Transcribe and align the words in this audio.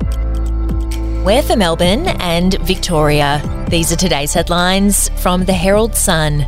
We're 0.00 1.42
for 1.42 1.56
Melbourne 1.56 2.08
and 2.20 2.54
Victoria. 2.60 3.66
These 3.70 3.92
are 3.92 3.96
today's 3.96 4.34
headlines 4.34 5.08
from 5.20 5.44
the 5.44 5.52
Herald 5.52 5.94
Sun. 5.94 6.46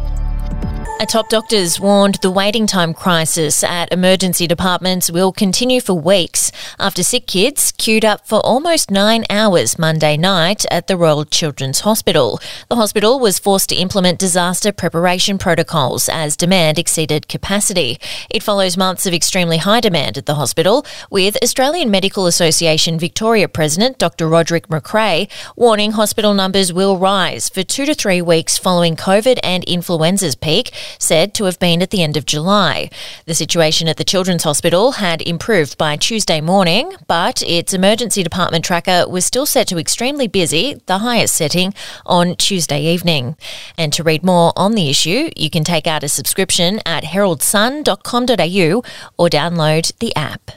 A 1.00 1.06
top 1.06 1.28
doctors 1.28 1.78
warned 1.78 2.16
the 2.16 2.30
waiting 2.30 2.66
time 2.66 2.92
crisis 2.92 3.62
at 3.62 3.92
emergency 3.92 4.46
departments 4.48 5.10
will 5.10 5.32
continue 5.32 5.80
for 5.80 5.94
weeks 5.94 6.50
after 6.80 7.04
sick 7.04 7.26
kids 7.28 7.72
queued 7.88 8.04
up 8.04 8.26
for 8.26 8.40
almost 8.40 8.90
nine 8.90 9.24
hours 9.30 9.78
Monday 9.78 10.14
night 10.14 10.66
at 10.70 10.88
the 10.88 10.96
Royal 10.98 11.24
Children's 11.24 11.80
Hospital. 11.80 12.38
The 12.68 12.76
hospital 12.76 13.18
was 13.18 13.38
forced 13.38 13.70
to 13.70 13.76
implement 13.76 14.18
disaster 14.18 14.72
preparation 14.72 15.38
protocols 15.38 16.06
as 16.06 16.36
demand 16.36 16.78
exceeded 16.78 17.28
capacity. 17.28 17.98
It 18.28 18.42
follows 18.42 18.76
months 18.76 19.06
of 19.06 19.14
extremely 19.14 19.56
high 19.56 19.80
demand 19.80 20.18
at 20.18 20.26
the 20.26 20.34
hospital, 20.34 20.84
with 21.10 21.42
Australian 21.42 21.90
Medical 21.90 22.26
Association 22.26 22.98
Victoria 22.98 23.48
President 23.48 23.96
Dr. 23.96 24.28
Roderick 24.28 24.68
McRae 24.68 25.26
warning 25.56 25.92
hospital 25.92 26.34
numbers 26.34 26.70
will 26.70 26.98
rise 26.98 27.48
for 27.48 27.62
two 27.62 27.86
to 27.86 27.94
three 27.94 28.20
weeks 28.20 28.58
following 28.58 28.96
COVID 28.96 29.38
and 29.42 29.64
influenza's 29.66 30.34
peak 30.34 30.74
said 30.98 31.32
to 31.32 31.44
have 31.44 31.58
been 31.58 31.80
at 31.80 31.88
the 31.88 32.02
end 32.02 32.18
of 32.18 32.26
July. 32.26 32.90
The 33.24 33.34
situation 33.34 33.88
at 33.88 33.96
the 33.96 34.04
Children's 34.04 34.44
Hospital 34.44 34.92
had 34.92 35.22
improved 35.22 35.78
by 35.78 35.96
Tuesday 35.96 36.42
morning, 36.42 36.92
but 37.06 37.40
its 37.40 37.77
emergency 37.78 38.24
department 38.24 38.64
tracker 38.64 39.08
was 39.08 39.24
still 39.24 39.46
set 39.46 39.68
to 39.68 39.78
extremely 39.78 40.26
busy, 40.26 40.80
the 40.86 40.98
highest 40.98 41.36
setting, 41.36 41.72
on 42.04 42.34
Tuesday 42.36 42.82
evening. 42.82 43.36
And 43.78 43.92
to 43.92 44.02
read 44.02 44.24
more 44.24 44.52
on 44.56 44.72
the 44.72 44.90
issue, 44.90 45.30
you 45.36 45.48
can 45.48 45.62
take 45.62 45.86
out 45.86 46.02
a 46.02 46.08
subscription 46.08 46.80
at 46.84 47.04
heraldsun.com.au 47.04 48.82
or 49.16 49.28
download 49.28 49.96
the 50.00 50.14
app. 50.16 50.50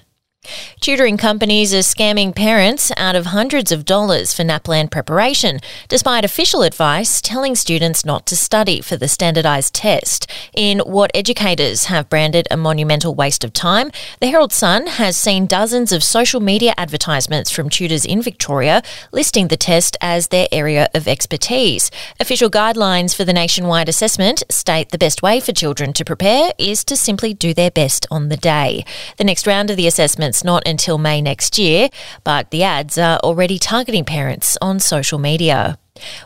Tutoring 0.81 1.16
companies 1.16 1.76
are 1.76 1.86
scamming 1.86 2.36
parents 2.36 2.91
out 2.98 3.16
of 3.16 3.27
hundreds 3.27 3.72
of 3.72 3.86
dollars 3.86 4.34
for 4.34 4.41
NAPLAN 4.41 4.90
preparation, 4.90 5.60
despite 5.88 6.26
official 6.26 6.63
advice 6.63 7.21
telling 7.21 7.54
students 7.54 8.04
not 8.04 8.26
to 8.26 8.35
study 8.35 8.82
for 8.82 8.98
the 8.98 9.07
standardised 9.07 9.76
test. 9.76 10.26
In 10.55 10.79
what 10.79 11.12
educators 11.13 11.85
have 11.85 12.10
branded 12.10 12.48
a 12.49 12.57
monumental 12.57 13.13
waste 13.13 13.43
of 13.43 13.54
time, 13.54 13.91
the 14.21 14.29
Herald 14.29 14.51
Sun 14.51 14.88
has 14.88 15.16
seen 15.16 15.46
dozens 15.46 15.91
of 15.91 16.04
social 16.04 16.41
media 16.41 16.73
advertisements 16.77 17.51
from 17.51 17.70
tutors 17.70 18.04
in 18.04 18.23
Victoria 18.23 18.82
listing 19.12 19.49
the 19.49 19.57
test 19.57 19.96
as 20.01 20.29
their 20.29 20.48
area 20.51 20.90
of 20.96 21.07
expertise. 21.07 21.91
Official 22.20 22.49
guidelines 22.49 23.16
for 23.16 23.23
the 23.23 23.34
nationwide 23.34 23.88
assessment 23.88 24.41
state 24.49 24.90
the 24.90 24.98
best 24.98 25.21
way 25.21 25.40
for 25.40 25.51
children 25.51 25.94
to 25.94 26.04
prepare 26.04 26.54
is 26.57 26.84
to 26.85 26.96
simply 26.96 27.35
do 27.35 27.54
their 27.54 27.70
best 27.70 28.07
on 28.10 28.29
the 28.29 28.38
day. 28.38 28.84
The 29.18 29.23
next 29.23 29.46
round 29.46 29.70
of 29.70 29.77
the 29.77 29.85
assessment 29.85 30.30
not 30.43 30.68
until 30.68 30.98
May 30.98 31.21
next 31.21 31.57
year, 31.57 31.90
but 32.24 32.51
the 32.51 32.63
ads 32.63 32.98
are 32.98 33.18
already 33.20 33.60
targeting 33.60 34.05
parents 34.05 34.57
on 34.62 34.79
social 34.79 35.20
media. 35.20 35.77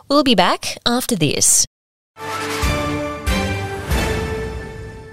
We'll 0.08 0.24
be 0.24 0.34
back 0.34 0.78
after 0.86 1.16
this. 1.16 1.66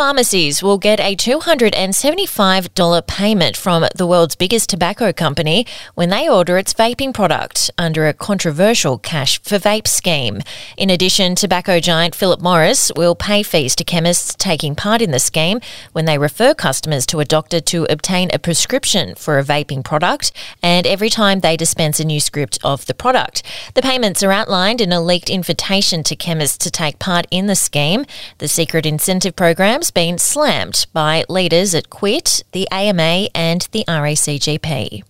Pharmacies 0.00 0.62
will 0.62 0.78
get 0.78 0.98
a 0.98 1.14
$275 1.14 3.06
payment 3.06 3.54
from 3.54 3.84
the 3.94 4.06
world's 4.06 4.34
biggest 4.34 4.70
tobacco 4.70 5.12
company 5.12 5.66
when 5.94 6.08
they 6.08 6.26
order 6.26 6.56
its 6.56 6.72
vaping 6.72 7.12
product 7.12 7.70
under 7.76 8.08
a 8.08 8.14
controversial 8.14 8.96
cash 8.96 9.38
for 9.42 9.58
vape 9.58 9.86
scheme. 9.86 10.40
In 10.78 10.88
addition, 10.88 11.34
tobacco 11.34 11.80
giant 11.80 12.14
Philip 12.14 12.40
Morris 12.40 12.90
will 12.96 13.14
pay 13.14 13.42
fees 13.42 13.76
to 13.76 13.84
chemists 13.84 14.34
taking 14.38 14.74
part 14.74 15.02
in 15.02 15.10
the 15.10 15.18
scheme 15.18 15.60
when 15.92 16.06
they 16.06 16.16
refer 16.16 16.54
customers 16.54 17.04
to 17.04 17.20
a 17.20 17.26
doctor 17.26 17.60
to 17.60 17.84
obtain 17.90 18.30
a 18.32 18.38
prescription 18.38 19.14
for 19.16 19.38
a 19.38 19.44
vaping 19.44 19.84
product 19.84 20.32
and 20.62 20.86
every 20.86 21.10
time 21.10 21.40
they 21.40 21.58
dispense 21.58 22.00
a 22.00 22.06
new 22.06 22.20
script 22.20 22.58
of 22.64 22.86
the 22.86 22.94
product. 22.94 23.42
The 23.74 23.82
payments 23.82 24.22
are 24.22 24.32
outlined 24.32 24.80
in 24.80 24.92
a 24.92 25.00
leaked 25.02 25.28
invitation 25.28 26.02
to 26.04 26.16
chemists 26.16 26.56
to 26.64 26.70
take 26.70 26.98
part 26.98 27.26
in 27.30 27.48
the 27.48 27.54
scheme. 27.54 28.06
The 28.38 28.48
secret 28.48 28.86
incentive 28.86 29.36
been 29.90 30.18
slammed 30.18 30.86
by 30.92 31.24
leaders 31.28 31.74
at 31.74 31.90
QUIT, 31.90 32.42
the 32.52 32.68
AMA, 32.70 33.28
and 33.34 33.68
the 33.72 33.84
RACGP. 33.86 35.02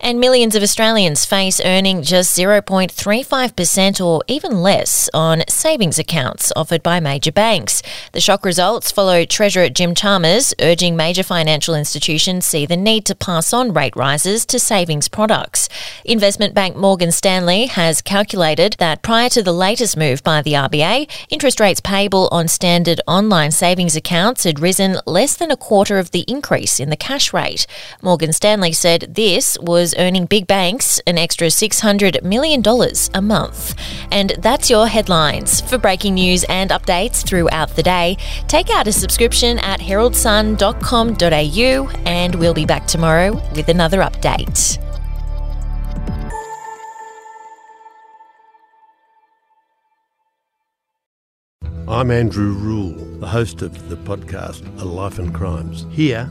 And 0.00 0.20
millions 0.20 0.54
of 0.54 0.62
Australians 0.62 1.24
face 1.24 1.60
earning 1.64 2.02
just 2.02 2.36
0.35% 2.36 4.04
or 4.04 4.22
even 4.28 4.62
less 4.62 5.08
on 5.14 5.42
savings 5.48 5.98
accounts 5.98 6.52
offered 6.56 6.82
by 6.82 7.00
major 7.00 7.32
banks. 7.32 7.82
The 8.12 8.20
shock 8.20 8.44
results 8.44 8.90
follow 8.90 9.24
Treasurer 9.24 9.68
Jim 9.68 9.94
Chalmers 9.94 10.54
urging 10.60 10.96
major 10.96 11.22
financial 11.22 11.74
institutions 11.74 12.46
see 12.46 12.66
the 12.66 12.76
need 12.76 13.04
to 13.06 13.14
pass 13.14 13.52
on 13.52 13.72
rate 13.72 13.96
rises 13.96 14.46
to 14.46 14.58
savings 14.58 15.08
products. 15.08 15.68
Investment 16.04 16.54
bank 16.54 16.76
Morgan 16.76 17.12
Stanley 17.12 17.66
has 17.66 18.02
calculated 18.02 18.74
that 18.78 19.02
prior 19.02 19.28
to 19.30 19.42
the 19.42 19.52
latest 19.52 19.96
move 19.96 20.22
by 20.22 20.42
the 20.42 20.54
RBA, 20.54 21.10
interest 21.28 21.60
rates 21.60 21.80
payable 21.80 22.28
on 22.32 22.48
standard 22.48 23.00
online 23.06 23.50
savings 23.50 23.96
accounts 23.96 24.44
had 24.44 24.60
risen 24.60 24.98
less 25.06 25.36
than 25.36 25.50
a 25.50 25.56
quarter 25.56 25.98
of 25.98 26.10
the 26.10 26.24
increase 26.28 26.80
in 26.80 26.90
the 26.90 26.96
cash 26.96 27.32
rate. 27.32 27.66
Morgan 28.02 28.32
Stanley 28.32 28.72
said 28.72 29.14
this 29.14 29.58
was 29.62 29.94
earning 29.98 30.26
big 30.26 30.46
banks 30.46 31.00
an 31.06 31.18
extra 31.18 31.48
$600 31.48 32.22
million 32.22 32.62
a 33.14 33.22
month. 33.22 33.74
And 34.10 34.30
that's 34.38 34.70
your 34.70 34.86
headlines. 34.86 35.60
For 35.60 35.78
breaking 35.78 36.14
news 36.14 36.44
and 36.44 36.70
updates 36.70 37.26
throughout 37.26 37.76
the 37.76 37.82
day, 37.82 38.16
take 38.48 38.70
out 38.70 38.86
a 38.86 38.92
subscription 38.92 39.58
at 39.58 39.80
heraldsun.com.au 39.80 41.88
and 42.06 42.34
we'll 42.34 42.54
be 42.54 42.66
back 42.66 42.86
tomorrow 42.86 43.34
with 43.54 43.68
another 43.68 44.00
update. 44.00 44.78
I'm 51.88 52.12
Andrew 52.12 52.52
Rule, 52.52 52.94
the 53.18 53.26
host 53.26 53.62
of 53.62 53.88
the 53.88 53.96
podcast 53.96 54.64
A 54.80 54.84
Life 54.84 55.18
and 55.18 55.34
Crimes. 55.34 55.86
Here 55.90 56.30